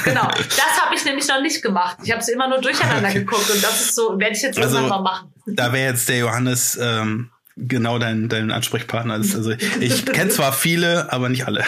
[0.04, 0.28] Genau.
[0.38, 1.96] Das habe ich nämlich noch nicht gemacht.
[2.04, 3.20] Ich habe es immer nur durcheinander okay.
[3.20, 5.32] geguckt und das ist so, werde ich jetzt also, irgendwann mal machen.
[5.46, 9.14] Da wäre jetzt der Johannes ähm, genau dein, dein Ansprechpartner.
[9.14, 11.64] Also ich kenne zwar viele, aber nicht alle.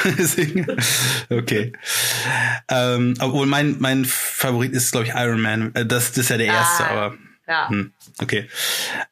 [1.31, 1.73] okay.
[2.69, 5.75] Ähm, obwohl mein, mein Favorit ist, glaube ich, Iron Man.
[5.75, 7.15] Äh, das, das ist ja der erste, ah, aber.
[7.49, 7.69] Ja.
[7.69, 8.49] Hm, okay.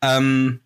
[0.03, 0.61] Ähm,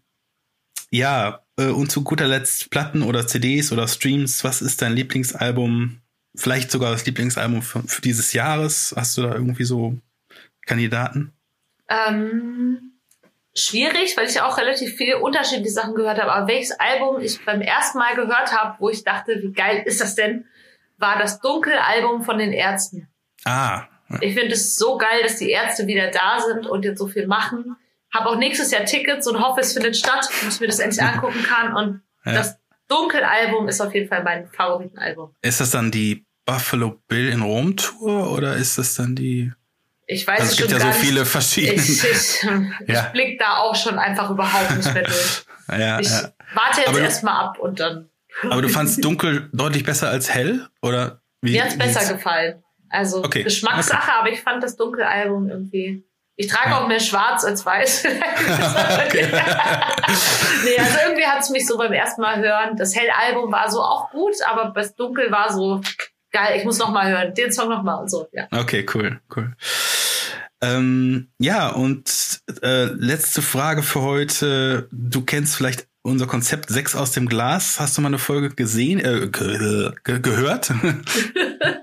[0.90, 4.44] ja, und zu guter Letzt Platten oder CDs oder Streams.
[4.44, 6.00] Was ist dein Lieblingsalbum?
[6.36, 8.94] Vielleicht sogar das Lieblingsalbum für, für dieses Jahres?
[8.96, 9.98] Hast du da irgendwie so
[10.66, 11.32] Kandidaten?
[11.88, 12.92] Ähm,
[13.56, 16.32] schwierig, weil ich auch relativ viele unterschiedliche Sachen gehört habe.
[16.32, 20.00] Aber welches Album ich beim ersten Mal gehört habe, wo ich dachte, wie geil ist
[20.00, 20.44] das denn,
[20.96, 23.08] war das Dunkelalbum von den Ärzten.
[23.44, 23.84] Ah.
[24.20, 27.26] Ich finde es so geil, dass die Ärzte wieder da sind und jetzt so viel
[27.26, 27.76] machen
[28.12, 31.02] habe auch nächstes Jahr Tickets und hoffe, es findet statt, dass ich mir das endlich
[31.02, 31.74] angucken kann.
[31.74, 32.32] Und ja.
[32.32, 35.34] das Dunkelalbum ist auf jeden Fall mein Favoritenalbum.
[35.42, 39.52] Ist das dann die Buffalo Bill in Rom Tour oder ist das dann die?
[40.06, 41.74] Ich weiß also es gibt ja so viele verschiedene.
[41.74, 42.42] Ich, ich,
[42.86, 43.04] ja.
[43.04, 45.44] ich blick da auch schon einfach überhaupt nicht mehr durch.
[45.78, 46.32] ja, ich ja.
[46.54, 48.08] warte jetzt erstmal ab und dann.
[48.44, 51.52] Aber du fandst dunkel deutlich besser als hell oder wie?
[51.52, 52.62] Mir hat's besser gefallen.
[52.88, 53.42] Also okay.
[53.42, 54.18] Geschmackssache, okay.
[54.18, 56.07] aber ich fand das Dunkelalbum irgendwie
[56.40, 56.78] ich trage ja.
[56.78, 58.04] auch mehr schwarz als weiß.
[58.04, 58.12] nee,
[60.78, 62.76] also irgendwie hat es mich so beim ersten Mal hören.
[62.76, 65.80] Das Hell-Album war so auch gut, aber das Dunkel war so
[66.30, 66.56] geil.
[66.56, 68.28] Ich muss noch mal hören, den Song noch mal und so.
[68.30, 68.46] Ja.
[68.52, 69.56] Okay, cool, cool.
[70.60, 74.88] Ähm, ja, und äh, letzte Frage für heute.
[74.92, 77.80] Du kennst vielleicht unser Konzept Sechs aus dem Glas.
[77.80, 80.72] Hast du mal eine Folge gesehen, äh, ge gehört?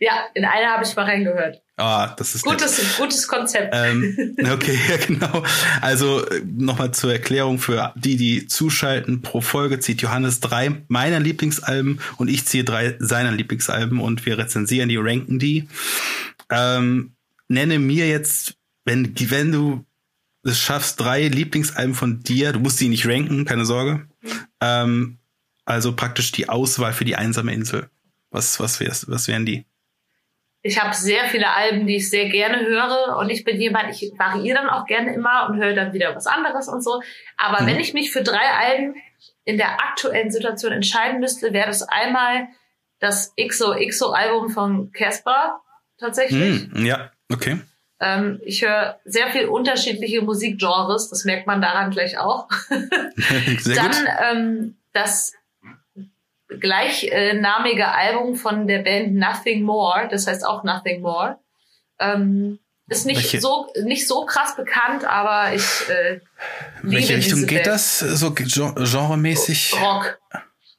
[0.00, 1.62] ja, in einer habe ich mal reingehört.
[1.78, 2.96] Ah, das ist gutes, nett.
[2.96, 3.74] gutes Konzept.
[3.74, 5.42] Ähm, okay, ja, genau.
[5.82, 9.20] Also nochmal zur Erklärung für die, die zuschalten.
[9.20, 14.38] Pro Folge zieht Johannes drei meiner Lieblingsalben und ich ziehe drei seiner Lieblingsalben und wir
[14.38, 15.68] rezensieren die, ranken die.
[16.50, 17.12] Ähm,
[17.48, 19.84] nenne mir jetzt, wenn, wenn du
[20.44, 24.06] es schaffst, drei Lieblingsalben von dir, du musst sie nicht ranken, keine Sorge.
[24.60, 25.18] Ähm,
[25.66, 27.90] also praktisch die Auswahl für die einsame Insel.
[28.30, 29.66] Was, was, wär's, was wären die?
[30.66, 34.12] Ich habe sehr viele Alben, die ich sehr gerne höre und ich bin jemand, ich
[34.18, 37.00] variiere dann auch gerne immer und höre dann wieder was anderes und so.
[37.36, 37.66] Aber mhm.
[37.68, 38.94] wenn ich mich für drei Alben
[39.44, 42.48] in der aktuellen Situation entscheiden müsste, wäre das einmal
[42.98, 45.60] das XOXO-Album von Casper
[45.98, 46.68] tatsächlich.
[46.68, 46.84] Mhm.
[46.84, 47.60] Ja, okay.
[48.00, 52.48] Ähm, ich höre sehr viel unterschiedliche Musikgenres, das merkt man daran gleich auch.
[53.58, 54.08] sehr Dann gut.
[54.30, 55.32] Ähm, das
[56.48, 61.38] gleichnamige Album von der Band Nothing More, das heißt auch Nothing More.
[61.98, 66.20] Ähm, ist nicht welche, so nicht so krass bekannt, aber ich äh,
[66.82, 67.66] liebe Welche Richtung geht Band.
[67.66, 69.74] das so genremäßig?
[69.80, 70.18] Rock.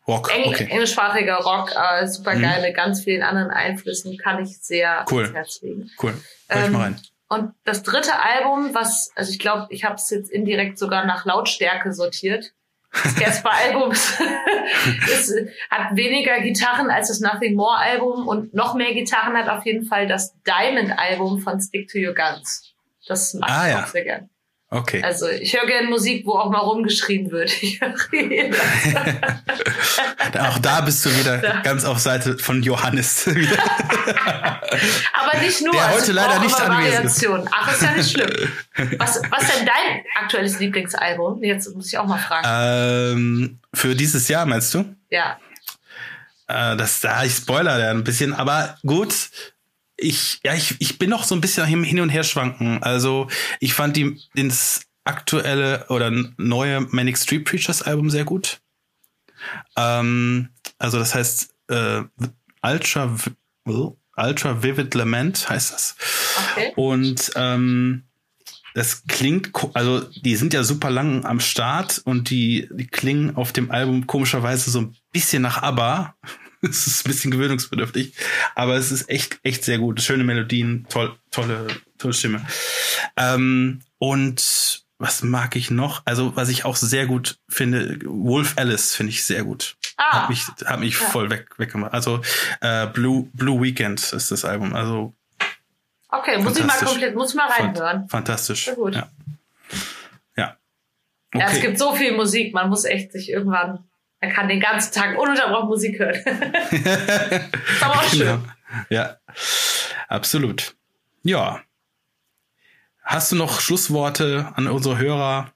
[0.08, 0.68] Rock, Eng okay.
[0.70, 2.68] Englischsprachiger Rock, äh, super geil, mhm.
[2.68, 5.24] mit ganz vielen anderen Einflüssen, kann ich sehr cool.
[5.24, 5.92] ans Herz legen.
[6.02, 6.14] Cool,
[6.48, 7.02] Hör ich Ähm, mal rein.
[7.28, 11.26] Und das dritte Album, was, also ich glaube, ich habe es jetzt indirekt sogar nach
[11.26, 12.54] Lautstärke sortiert.
[13.04, 14.20] Das Casper-Album ist,
[15.12, 15.34] ist,
[15.70, 20.08] hat weniger Gitarren als das Nothing More-Album und noch mehr Gitarren hat auf jeden Fall
[20.08, 22.74] das Diamond-Album von Stick to Your Guns.
[23.08, 23.84] Das mag Ah, ich ja.
[23.84, 24.30] auch sehr gern.
[24.70, 25.02] Okay.
[25.02, 27.50] Also ich höre gerne Musik, wo auch mal rumgeschrien wird.
[27.62, 27.94] Ich höre
[30.50, 31.62] Auch da bist du wieder Ja.
[31.62, 33.28] ganz auf Seite von Johannes.
[33.28, 35.72] Aber nicht nur.
[35.74, 37.26] Der also heute leider nicht anwesend ist.
[37.52, 38.30] Ach, ist ja nicht schlimm.
[38.98, 41.42] Was, was ist denn dein aktuelles Lieblingsalbum?
[41.44, 43.16] Jetzt muss ich auch mal fragen.
[43.18, 44.84] ähm, für dieses Jahr meinst du?
[45.10, 45.40] Ja.
[46.48, 49.30] Äh, das da ich spoiler ja ein bisschen, aber gut.
[49.98, 52.82] Ich ja ich, ich bin noch so ein bisschen hin, und her schwanken.
[52.84, 53.28] Also
[53.60, 58.60] ich fand die ins aktuelle oder neue Manic Street Preachers Album sehr gut.
[59.76, 62.04] Ähm, also das heißt äh,
[62.62, 63.16] Ultra
[63.66, 65.96] Vi- Ultra Vivid Lament heißt das.
[66.52, 66.74] Okay.
[66.76, 68.04] Und ähm,
[68.74, 73.52] das klingt, also die sind ja super lang am Start und die, die klingen auf
[73.52, 76.16] dem Album komischerweise so ein bisschen nach ABBA.
[76.62, 78.13] Es ist ein bisschen gewöhnungsbedürftig,
[78.56, 80.02] aber es ist echt, echt sehr gut.
[80.02, 81.67] Schöne Melodien, toll, tolle,
[81.98, 82.46] tolle Stimme.
[83.15, 86.02] Ähm, und was mag ich noch?
[86.06, 89.76] Also, was ich auch sehr gut finde, Wolf Alice finde ich sehr gut.
[89.98, 91.08] Ah, Hat mich, hat mich Ja.
[91.10, 91.93] voll weg, weggemacht.
[91.93, 92.22] Also,
[92.62, 94.74] äh, Blue, Blue Weekend ist das Album.
[94.74, 95.13] Also,
[96.10, 98.10] okay, muss ich mal komplett, muss ich mal reinhören.
[98.10, 98.65] Fantastisch.
[98.65, 98.96] Sehr gut.
[98.96, 99.08] Ja.
[100.36, 100.58] ja.
[101.36, 101.62] Ja, es Okay.
[101.62, 103.84] gibt so viel Musik, man muss echt sich irgendwann,
[104.28, 106.16] man kann den ganzen Tag ununterbrochen Musik hören.
[106.72, 108.20] ist aber auch schön.
[108.20, 108.40] Genau.
[108.90, 109.18] Ja,
[110.10, 110.76] absolut.
[111.24, 111.62] Ja.
[113.04, 115.54] Hast du noch Schlussworte an unsere Hörer?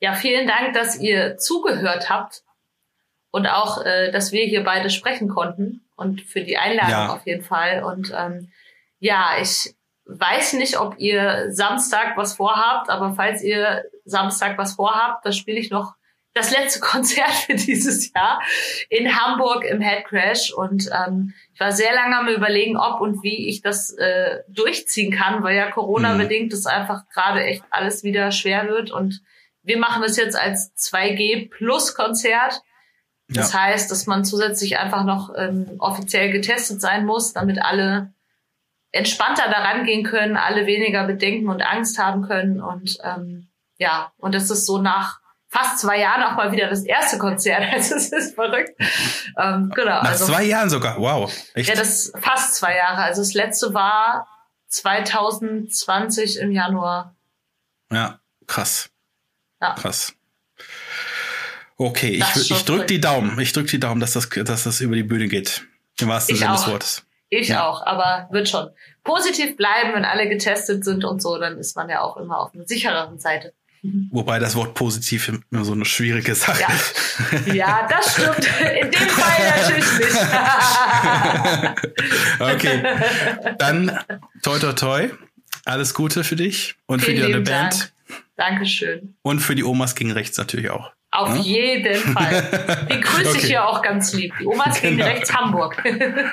[0.00, 2.42] Ja, vielen Dank, dass ihr zugehört habt
[3.30, 7.12] und auch, äh, dass wir hier beide sprechen konnten und für die Einladung Ja.
[7.14, 7.84] auf jeden Fall.
[7.84, 8.50] Und ähm,
[8.98, 9.72] ja, ich
[10.06, 15.60] weiß nicht, ob ihr Samstag was vorhabt, aber falls ihr Samstag was vorhabt, dann spiele
[15.60, 15.94] ich noch
[16.34, 18.40] das letzte Konzert für dieses Jahr
[18.88, 23.48] in Hamburg im Headcrash und ähm, ich war sehr lange am überlegen, ob und wie
[23.48, 28.32] ich das äh, durchziehen kann, weil ja Corona bedingt es einfach gerade echt alles wieder
[28.32, 28.90] schwer wird.
[28.90, 29.22] Und
[29.62, 32.62] wir machen das jetzt als 2G Plus Konzert.
[33.28, 38.12] Das heißt, dass man zusätzlich einfach noch ähm, offiziell getestet sein muss, damit alle
[38.90, 42.60] entspannter daran gehen können, alle weniger Bedenken und Angst haben können.
[42.60, 45.21] Und ähm, ja, und das ist so nach
[45.52, 47.62] fast zwei Jahren auch mal wieder das erste Konzert.
[47.72, 48.70] Also es ist verrückt.
[49.38, 50.02] Ähm, genau.
[50.02, 50.98] Nach also, zwei Jahren sogar.
[50.98, 51.32] Wow.
[51.54, 51.68] Echt?
[51.68, 53.02] ja, das ist fast zwei Jahre.
[53.02, 54.26] Also das letzte war
[54.68, 57.14] 2020 im Januar.
[57.92, 58.90] ja, krass.
[59.60, 59.74] Ja.
[59.74, 60.14] Krass.
[61.76, 62.86] Okay, ich, Das ich schon drück cool.
[62.86, 63.38] die Daumen.
[63.40, 65.64] Ich drück die Daumen, dass das, dass das über die Bühne geht.
[66.00, 66.68] Im wahrsten Ich Sinne des auch.
[66.68, 67.06] Wortes.
[67.28, 67.66] Ich Ja.
[67.66, 68.70] auch, aber wird schon.
[69.04, 72.54] Positiv bleiben, wenn alle getestet sind und so, dann ist man ja auch immer auf
[72.54, 73.52] einer sichereren Seite.
[74.10, 76.68] Wobei das Wort positiv immer so eine schwierige Sache Ja.
[76.72, 76.94] ist.
[77.52, 78.48] Ja, das stimmt.
[78.80, 80.16] In dem Fall natürlich nicht.
[82.40, 82.82] okay.
[83.58, 83.98] Dann
[84.42, 85.10] toi toi toi.
[85.64, 87.72] Alles Gute für dich und für Vielen die lieben Band.
[87.72, 87.92] Dank.
[88.36, 89.14] Dankeschön.
[89.22, 90.92] Und für die Omas gegen rechts natürlich auch.
[91.10, 91.42] Auf Ja?
[91.42, 92.86] jeden Fall.
[92.90, 93.46] Die grüße ich Okay.
[93.48, 94.32] hier auch ganz lieb.
[94.40, 95.08] Die Omas gegen Genau.
[95.08, 95.82] rechts Hamburg.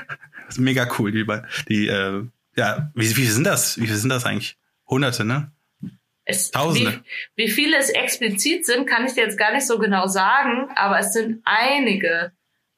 [0.57, 1.11] Mega cool.
[1.11, 1.25] Die,
[1.67, 2.23] die äh,
[2.55, 3.77] ja, wie, wie sind das?
[3.79, 4.57] Wie viel sind das eigentlich?
[4.87, 5.51] Hunderte, ne?
[6.29, 7.01] Es, Tausende.
[7.35, 10.69] Wie, wie viele es explizit sind, kann ich dir jetzt gar nicht so genau sagen,
[10.75, 12.31] aber es sind einige.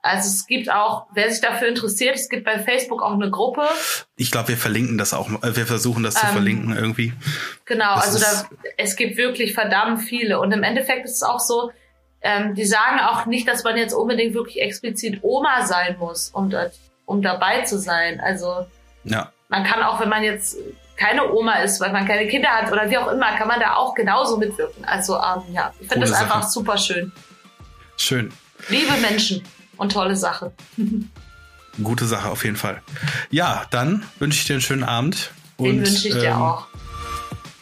[0.03, 3.63] Also es gibt auch, wer sich dafür interessiert, es gibt bei Facebook auch eine Gruppe.
[4.15, 5.27] Ich glaube, wir verlinken das auch.
[5.27, 5.55] mal.
[5.55, 7.13] Wir versuchen das zu Ähm, verlinken irgendwie.
[7.65, 10.39] Genau, Das also da, es gibt wirklich verdammt viele.
[10.39, 11.71] Und im Endeffekt ist es auch so,
[12.21, 16.49] ähm, die sagen auch nicht, dass man jetzt unbedingt wirklich explizit Oma sein muss, um,
[16.49, 16.71] da,
[17.05, 18.19] um dabei zu sein.
[18.19, 18.65] Also
[19.03, 20.57] Ja, man kann auch, wenn man jetzt
[21.01, 23.75] keine Oma ist, weil man keine Kinder hat oder wie auch immer, kann man da
[23.75, 24.85] auch genauso mitwirken.
[24.85, 26.51] Also ähm, ja, ich finde das einfach Sache.
[26.51, 27.11] super schön.
[27.97, 28.31] schön.
[28.69, 29.43] Liebe Menschen
[29.77, 30.51] und tolle Sache.
[31.83, 32.81] Gute Sache auf jeden Fall.
[33.31, 35.31] Ja, dann wünsche ich dir einen schönen Abend.
[35.57, 36.67] Den wünsche ich dir ähm, auch.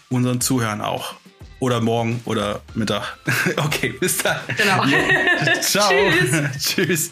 [0.10, 1.13] Unseren Zuhörern auch.
[1.60, 3.17] Oder morgen oder Mittag.
[3.58, 4.39] okay, bis dann.
[4.58, 4.84] Genau.
[5.62, 5.89] Ciao.
[5.89, 6.75] Tschüss.
[6.75, 7.12] Tschüss.